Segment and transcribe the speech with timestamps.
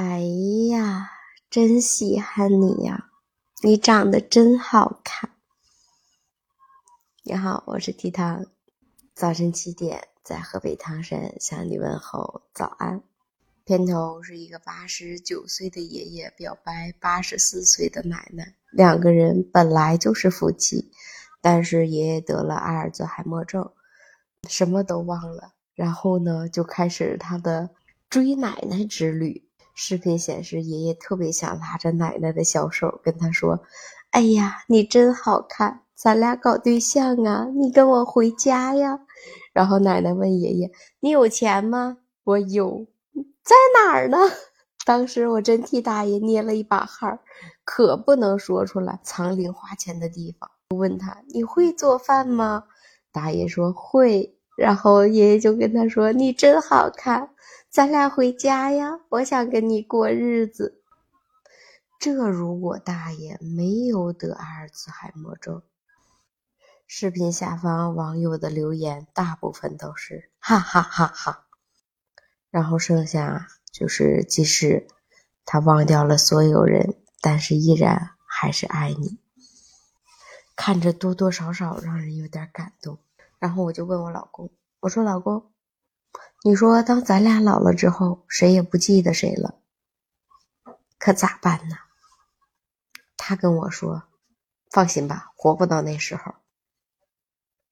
[0.00, 0.20] 哎
[0.70, 1.10] 呀，
[1.50, 3.10] 真稀罕你呀！
[3.64, 5.30] 你长得真好看。
[7.24, 8.46] 你好，我是提汤。
[9.12, 13.02] 早晨七点，在河北唐山向你问候早安。
[13.64, 20.92] 片头是一个八十九岁的爷爷表白八十四岁的奶奶，两个人本来就是夫妻，
[21.40, 23.72] 但是爷爷得了阿尔兹海默症，
[24.48, 27.70] 什么都忘了，然后呢，就开始他的
[28.08, 29.47] 追奶奶之旅。
[29.80, 33.60] 视频显示，爷爷特别想拉着奶奶的小手，跟她说
[34.10, 37.46] ：“哎呀，你真好看，咱俩搞对象啊！
[37.54, 38.98] 你跟我回家呀。”
[39.54, 42.88] 然后奶奶问爷爷：“你有钱吗？”“我有，
[43.44, 44.18] 在哪儿呢？”
[44.84, 47.20] 当时我真替大爷捏了一把汗，
[47.62, 50.50] 可不能说出来藏零花钱的地方。
[50.74, 52.64] 问他：“你会做饭吗？”
[53.12, 57.30] 大爷说：“会。”然后爷爷就跟他说：“你真好看。”
[57.70, 59.00] 咱俩回家呀！
[59.10, 60.82] 我想跟你过日子。
[62.00, 65.62] 这如果大爷没有得阿尔兹海默症，
[66.86, 71.44] 视频下方网友的留言大部分都是哈哈哈哈。
[72.50, 74.86] 然后剩下就是，即使
[75.44, 79.18] 他忘掉了所有人，但是依然还是爱你。
[80.56, 82.98] 看着多多少少让人有点感动。
[83.38, 84.50] 然后我就问我老公，
[84.80, 85.52] 我说老公。
[86.44, 89.58] 你说，当咱俩老了之后，谁也不记得谁了，
[90.96, 91.76] 可咋办呢？
[93.16, 94.04] 他跟我说
[94.70, 96.36] ：“放心吧，活不到那时候。”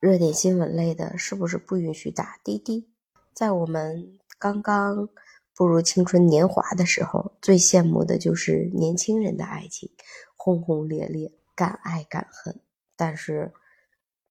[0.01, 2.91] 热点新闻类的，是不是不允许打滴滴？
[3.33, 5.09] 在我们刚刚
[5.55, 9.89] 步入青春年华的时候，最羡慕的就是年轻人的爱情，
[10.37, 12.61] 轰轰烈烈，敢爱敢恨。
[12.97, 13.55] 但是，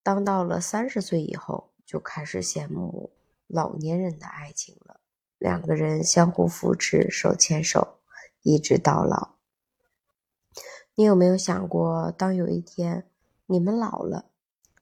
[0.03, 3.14] 当到了三十岁以后，就开始羡慕。
[3.47, 4.99] 老年人的爱情了，
[5.37, 7.99] 两个人相互扶持，手牵手，
[8.41, 9.35] 一直到老。
[10.95, 13.09] 你有没有想过，当有一天
[13.47, 14.31] 你们老了，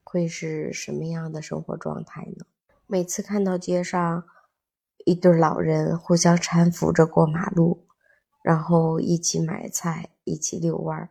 [0.04, 2.46] 会是什么样的生活状态呢？
[2.86, 4.24] 每次看到街上
[5.06, 7.88] 一对老人互相搀扶着过马路，
[8.44, 11.10] 然后一起买菜，一起遛弯儿，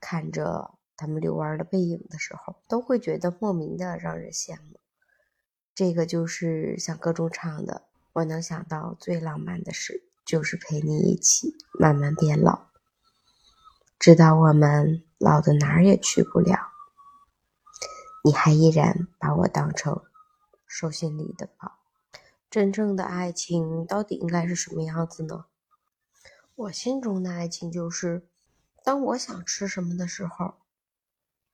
[0.00, 4.78] 看着他们遛弯儿的背影的时候，都会觉得莫名的让人羡慕。
[5.76, 7.82] 这个就是像歌中唱的，
[8.14, 12.68] 我能想到最浪漫的事，就是陪你一起慢慢变老，
[13.98, 16.72] 直到我们老的哪儿也去不了，
[18.24, 20.02] 你还依然把我当成
[20.66, 21.72] 手心里的宝。
[22.48, 25.44] 真正的爱情到底应该是什么样子呢？
[26.54, 28.26] 我心中的爱情就是，
[28.82, 30.54] 当我想吃什么的时候，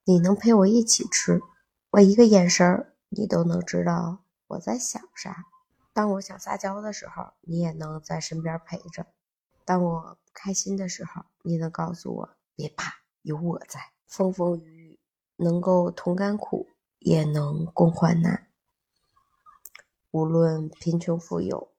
[0.05, 1.41] 你能陪我一起吃，
[1.89, 2.92] 我一个眼神儿。
[3.15, 5.45] 你都能知道我在想啥。
[5.93, 9.03] 当我想撒娇的时候，你也能在身边陪着；
[9.63, 13.91] 当我不开心的时候，你能告诉我别怕，有我在。
[14.07, 14.99] 风风雨雨，
[15.37, 16.69] 能够同甘苦，
[16.99, 18.47] 也能共患难。
[20.11, 21.71] 无论贫穷富有，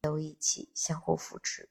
[0.00, 1.68] 都一起相互扶持。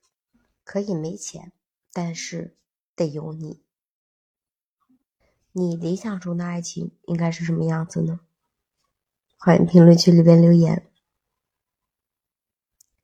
[0.64, 1.52] 可以没钱，
[1.92, 2.58] 但是
[2.96, 3.64] 得有你。
[5.52, 8.22] 你理想中的爱情应该是什么样子呢？
[9.46, 10.88] 欢迎评论区里边留言。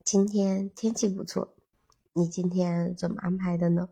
[0.02, 1.54] 今天天气不错，
[2.14, 3.90] 你今天怎么安排的呢？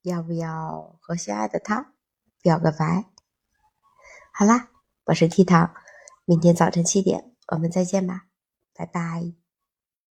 [0.00, 1.92] 要不要和心爱的他
[2.40, 3.04] 表个白？
[4.32, 4.70] 好啦，
[5.04, 5.74] 我是 T 糖，
[6.24, 8.28] 明天早晨七点我们再见吧，
[8.72, 9.34] 拜拜。